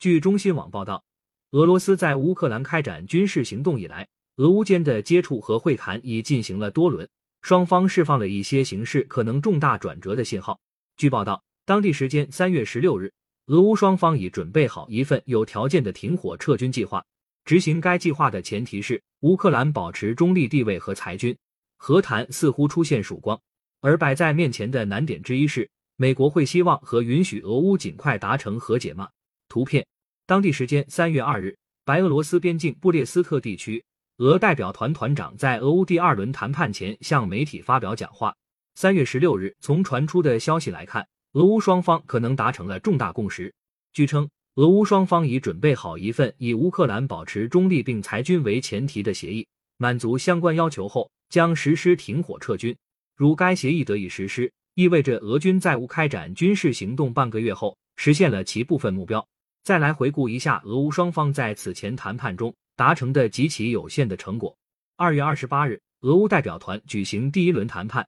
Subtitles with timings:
[0.00, 1.04] 据中新网报道，
[1.50, 7.06] 俄罗斯在乌克兰开展军事行动以来，俄乌间的接触和会谈已进行了多轮，
[7.42, 10.58] 双方释放了一些形势可能重大转折的信号。
[10.96, 13.12] 据报道，当地时间三月十六日，
[13.48, 17.04] 俄乌双方已准备好一份有条件的停火撤军计划。
[17.44, 21.36] 执行该计划的前提是乌克兰保持中立地位和裁军。
[21.76, 23.38] 和谈似乎出现曙光，
[23.82, 29.06] 而摆在面前的难点之一是，美国会希望和允许俄乌尽快达成和解吗？
[29.50, 29.84] 图片，
[30.26, 33.84] 当地时间三月二日，白俄罗斯边境布列斯特地区，
[34.18, 38.32] 俄代表团团长在俄乌第二轮谈判前向媒体发表讲话。
[38.76, 43.52] 三月十六日，从传出的消息来看，俄乌双方可能达成了重大共识。
[43.92, 49.44] 据称，俄乌双方已准备好一份以乌克兰保持中立并裁军为前提的协议，
[49.78, 52.74] 满足相关要求后将实施停火撤军。
[53.16, 59.26] 如该协议得以实施，意味着俄军在乌开展军事行动半个月后实现了其部分目标。
[59.62, 64.56] 再来回顾一下俄乌双方在此前谈判中达成的极其有限的成果。
[64.96, 68.06] 二月二十八日，俄乌代表团举行第一轮谈判，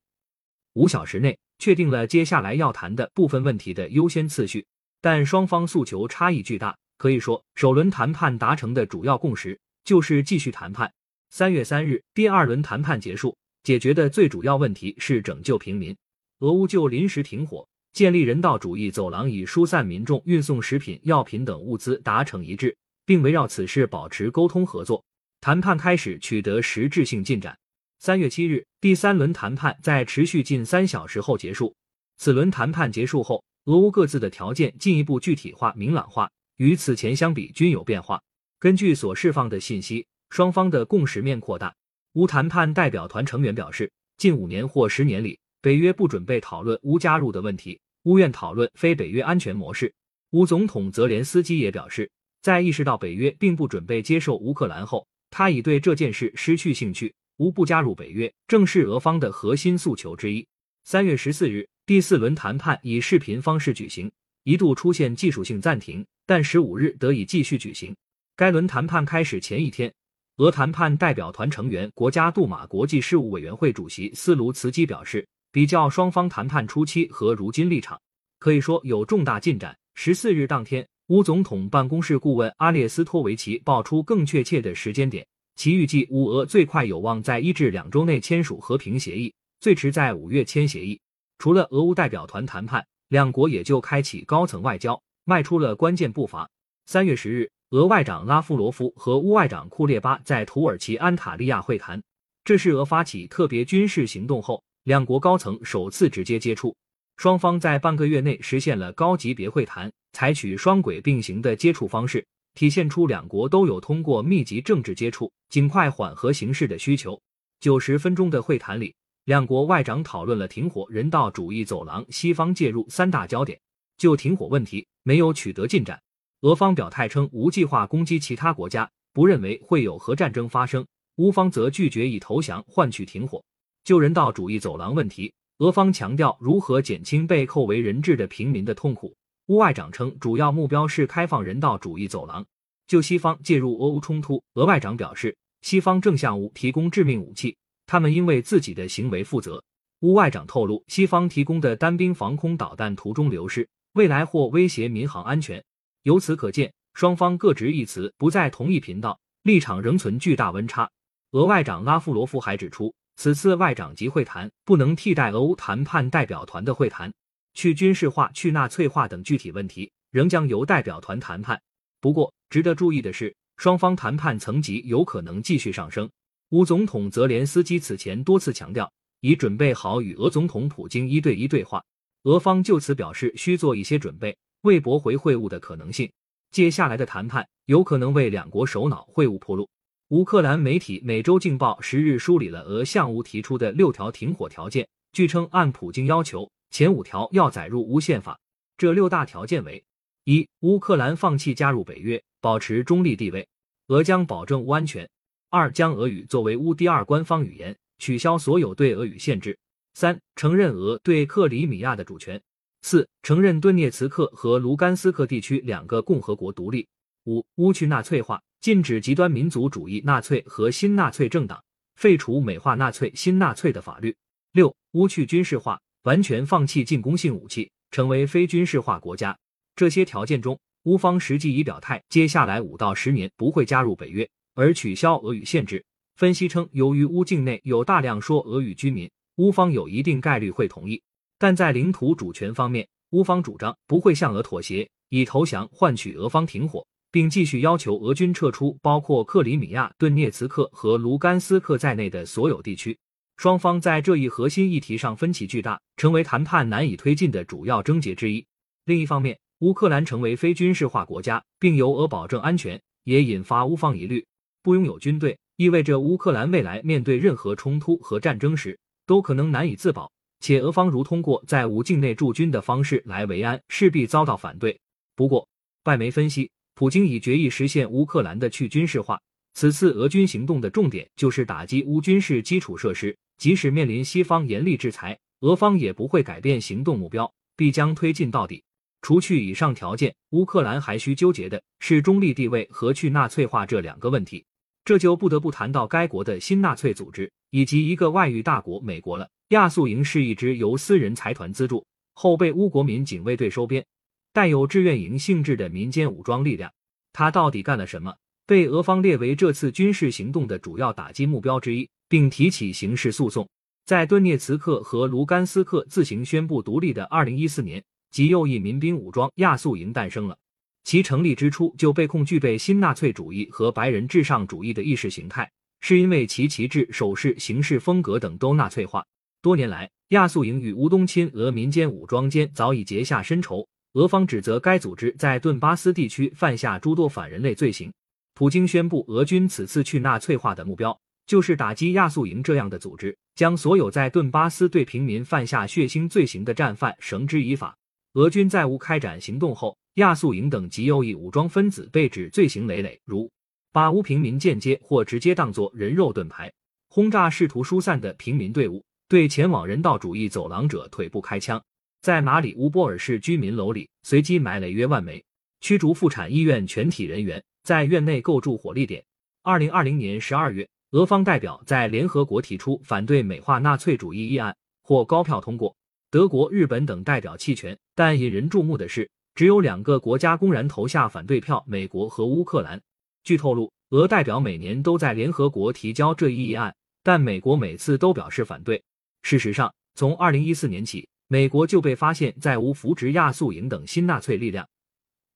[0.74, 4.66] 五小时内确定了接下来要谈的部分问题的优先次序，
[5.00, 6.76] 但双方诉求差异巨大。
[6.96, 10.92] 可以说，首轮谈判达成的主要共识就是继续谈判。
[11.30, 15.96] 三月三日，第二轮谈判结束，解决的最主要问题是拯救平民。
[16.38, 17.66] 俄乌就临时停火。
[17.92, 25.04] 建立人道主义走廊，以疏散民众、运送食品、药品等物资达成一致，并围绕此事保持沟通合作。
[25.40, 27.58] 谈判开始取得实质性进展。
[27.98, 31.74] 三月七日，第三轮谈判在持续近三小时后结束。
[32.16, 38.22] 此轮谈判结束后，俄乌各自的条件进一步具体化、明朗化，与此前相比均有变化。
[38.58, 41.74] 根据所释放的信息，双方的共识面扩大。
[42.14, 45.38] 乌谈判代表团成员表示，近五年或十年里。
[45.62, 49.94] 北约不准备讨论乌加入的问题，乌愿讨论非北约安全模式。
[50.30, 52.10] 乌总统泽连斯基也表示，
[52.42, 57.14] 在意识到北约并不准备接受乌克兰后，他已对这件事失去兴趣。
[57.36, 60.44] 乌不加入北约正是俄方的核心诉求之一。
[60.82, 64.10] 三月十四日，第四轮谈判以视频方式举行，
[64.42, 67.94] 一度出现技术性暂停，但十五日得以继续举行。
[68.34, 69.92] 该轮谈判开始前一天，
[70.38, 75.24] 俄谈判代表团成员、国家杜马国际事务委员会主席斯卢茨基表示。
[75.52, 78.00] 比较双方谈判初期和如今立场，
[78.38, 79.76] 可以说有重大进展。
[79.94, 85.26] 十四日当天，乌总统办公室顾问阿列斯托维奇爆出更确切的时间点，
[85.56, 89.30] 其预计乌俄最快有望在一至两周内签署和平协议，
[89.60, 90.98] 最迟在五月签协议。
[91.36, 96.48] 除了俄乌代表团谈判，两国也就开启高层外交，迈出了关键步伐。
[96.86, 102.02] 三月十日，俄外长拉夫罗夫和乌外长库列巴在土耳其安塔利亚会谈，
[102.42, 104.64] 这是俄发起特别军事行动后。
[104.84, 106.74] 两国高层首次直接接触，
[107.16, 117.20] 双方在半个月内实现了高级别会谈，采取双轨并行的接触方式，体现出两国都有通过密集政治接触尽快缓和形势的需求。
[117.60, 118.92] 九十分钟的会谈里，
[119.26, 123.60] 两国外长讨论了停火、人道主义走廊、西方介入三大焦点。
[123.98, 126.02] 就停火问题没有取得进展，
[126.40, 130.82] 俄方表态称无计划攻击其他国家，不认为会有核战争发生；
[131.18, 133.44] 乌方则拒绝以投降换取停火。
[133.84, 139.12] 就人道主义走廊问题，俄方强调如何减轻被扣为人质的平民的痛苦。
[139.46, 142.46] 乌外长称，主要目标是开放人道主义走廊。
[142.86, 149.60] 就西方介入俄乌冲突，俄外长表示，西方正向乌提供致命武器，他们应为自己的行为负责。
[150.00, 155.62] 乌外长透露，西方提供的单兵防空导弹途中流失，未来或威胁民航安全。
[156.04, 160.88] 由此可见，双方各执一词，不在同一频道，立场仍存巨大温差。
[161.32, 162.94] 俄外长拉夫罗夫还指出。
[163.16, 167.12] 此次外长级会谈不能替代俄乌谈判代表团的会谈，
[167.54, 171.60] 去军事化、去纳粹化等具体问题仍将由代表团谈判。
[172.00, 176.10] 不过，值得注意的是，双方谈判层级有可能继续上升。
[176.50, 181.82] 乌总统泽连斯基此前多次强调，已准备好与俄总统普京一对一对话。
[182.24, 186.10] 俄方就此表示需做一些准备，为驳回会晤的可能性。
[186.50, 189.68] 接下来的谈判有可能为两国首脑会晤铺路。
[190.12, 194.86] 乌克兰媒体《每周镜报》十日梳理了俄向乌提出的六条停火条件。
[195.12, 198.38] 据称，按普京要求，前五条要载入乌宪法。
[198.76, 199.82] 这六大条件为：
[200.24, 203.48] 一、乌克兰放弃加入北约，保持中立地位，
[203.86, 205.06] 俄将保证乌安全；
[205.48, 209.54] 二、将俄语作为乌第二官方语言，取消所有对俄语限制；
[209.94, 212.38] 三、承认俄对克里米亚的主权；
[212.82, 216.86] 四、承认顿涅茨克和卢甘斯克地区两个共和国独立；
[217.24, 218.42] 五、乌去纳粹化。
[218.62, 221.60] 禁止极端民族主义纳粹和新纳粹政党，
[221.96, 224.14] 废除美化纳粹新纳粹的法律。
[224.52, 229.36] 六、乌去军事化，完全放弃进攻性武器，成为非军事化国家。
[229.74, 235.84] 这些条件中，乌方实际已表态，接下来五到十年不会加入北约，而取消俄语限制。
[236.14, 241.02] 分析称，由于乌境内有大量说俄语居民，乌方有一定概率会同意。
[241.36, 252.98] 但在领土主权方面，乌方主张不会向俄妥协，以投降换取俄方停火，并继续要求俄军撤出包括克里米亚、顿涅茨克和卢甘斯克在内的所有地区。
[253.36, 258.44] 双方在这一核心议题上分歧巨大，成为谈判难以推进的主要症结之一。
[258.84, 264.24] 另一方面，乌克兰成为非军事化国家，并由俄保证安全，也引发乌方疑虑。
[264.62, 270.10] 不拥有军队，意味着乌克兰未来面对任何冲突和战争时，都可能难以自保。
[270.40, 274.78] 且俄方如通过在乌境内驻军的方式来维安，势必遭到反对。
[275.14, 275.46] 不过，
[275.84, 276.50] 外媒分析，
[276.82, 279.16] 普京已决意实现乌克兰的去军事化。
[279.54, 288.64] 此次俄军行动的重点就是打击乌军事基础设施，即使面临西方严厉制裁，俄方也不会改变行动目标，必将推进到底。
[289.00, 294.44] 除去以上条件，乌克兰还需纠结的是中立地位和去纳粹化这两个问题。
[294.84, 299.30] 这就不得不谈到该国的新纳粹组织以及一个外域大国美国了。
[299.50, 303.86] 亚速营是一支由私人财团资助、后被乌国民警卫队收编、
[304.32, 306.72] 带有志愿营性质的民间武装力量。
[307.12, 308.14] 他到底干了什么？
[308.46, 313.48] 被俄方列为这次军事行动的主要打击目标之一，并提起刑事诉讼。
[313.84, 317.82] 在顿涅茨克和卢甘斯克自行宣布独立的二零一四年。
[318.12, 320.36] 极右翼民兵武装亚速营诞生了。
[320.84, 325.50] 其成立之初就被控具备新纳粹主义和白人至上主义的意识形态，
[325.80, 329.02] 是因为其旗帜、手势、行事风格等都纳粹化。
[329.40, 333.66] 多年来，亚速营与乌东亲俄民间武装间早已结下深仇。
[333.94, 337.92] 俄方指责该组织在顿巴斯地区犯下诸多反人类罪行。
[338.32, 347.76] 普京宣布，俄军此次去纳粹化的目标就是打击亚速营这样的组织，将所有在顿巴斯对平民犯下血腥罪行的战犯绳之以法。
[348.14, 353.30] 俄军在乌开展行动后，亚速营等极右翼武装分子被指罪行累累，如
[353.72, 356.50] 把乌平民间接或直接当作人肉盾牌，
[356.88, 361.62] 轰炸试图疏散的平民队伍，对前往人道主义走廊者腿部开枪，
[362.02, 365.24] 在马里乌波尔市居民楼里随机埋了约万枚，
[365.60, 369.04] 驱逐妇产医院全体人员，在院内构筑火力点。
[369.44, 375.76] 二零二零年十二月，俄方代表在联合国提出反对美化纳粹主义议案，获高票通过。
[376.10, 382.82] 德国、日本等代表弃权，但引人注目的是，只有两个国家公然投下反对票：美国和乌克兰。
[383.22, 388.82] 据透露，俄代表每年都在联合国提交这一议案，但美国每次都表示反对。
[389.22, 394.68] 事实上，从二零一四年起，美国就被发现在无扶植亚速营等新纳粹力量，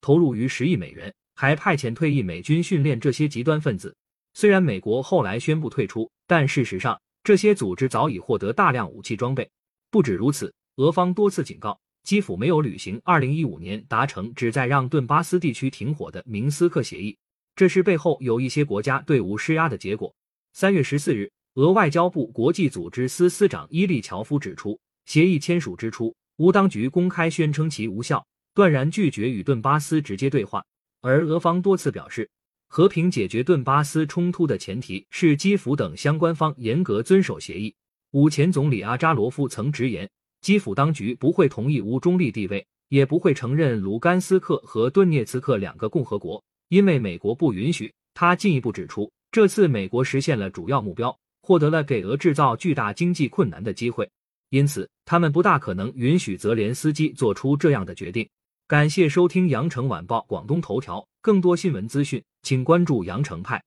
[0.02, 3.96] 投入逾十亿美元，还派遣退役美军训练这些极端分子。
[4.34, 9.50] 虽然美国后来宣布退出，但事实上，这些组织早已获得大量武器装备。
[9.90, 10.52] 不止如此。
[10.76, 17.16] 俄方多次警告基辅没有履行2015年达成旨在让顿巴斯地区停火的明斯克协议，
[17.54, 20.14] 这是背后有一些国家对乌施压的结果。
[20.52, 30.64] 三月十四日，俄外交部国际组织司司长伊利乔夫指出，协议签署之初，乌当局公开宣称其无效，断然拒绝与顿巴斯直接对话。
[31.00, 32.28] 而俄方多次表示，
[32.68, 37.74] 和平解决顿巴斯冲突的前提是基辅等相关方严格遵守协议。
[38.10, 40.08] 乌前总理阿扎罗夫曾直言。
[40.42, 47.92] 基辅当局不会同意无中立地位，也不会承认卢甘斯克和顿涅茨克两个共和国，因为美国不允许。
[48.14, 54.08] 他进一步指出，这次美国实现了主要目标，获得了给俄制造巨大经济困难的机会，
[54.56, 58.26] 因此他们不大可能允许泽连斯基做出这样的决定。
[58.66, 63.62] 感谢收听羊城晚报广东头条，更多新闻资讯，请关注羊城派。